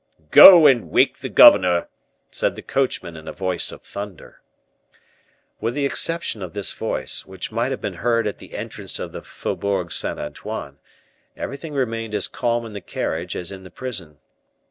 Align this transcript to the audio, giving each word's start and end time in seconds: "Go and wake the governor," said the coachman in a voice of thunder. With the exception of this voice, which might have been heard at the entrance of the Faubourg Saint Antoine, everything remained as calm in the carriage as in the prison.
"Go 0.31 0.65
and 0.65 0.89
wake 0.89 1.19
the 1.19 1.29
governor," 1.29 1.87
said 2.31 2.55
the 2.55 2.63
coachman 2.63 3.15
in 3.15 3.27
a 3.27 3.31
voice 3.31 3.71
of 3.71 3.83
thunder. 3.83 4.41
With 5.59 5.75
the 5.75 5.85
exception 5.85 6.41
of 6.41 6.53
this 6.53 6.73
voice, 6.73 7.23
which 7.27 7.51
might 7.51 7.69
have 7.69 7.81
been 7.81 7.97
heard 8.01 8.25
at 8.25 8.39
the 8.39 8.55
entrance 8.57 8.97
of 8.97 9.11
the 9.11 9.21
Faubourg 9.21 9.91
Saint 9.91 10.17
Antoine, 10.19 10.79
everything 11.37 11.75
remained 11.75 12.15
as 12.15 12.27
calm 12.27 12.65
in 12.65 12.73
the 12.73 12.81
carriage 12.81 13.35
as 13.35 13.51
in 13.51 13.63
the 13.63 13.69
prison. 13.69 14.17